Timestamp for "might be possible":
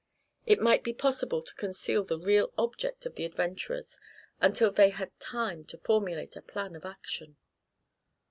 0.59-1.43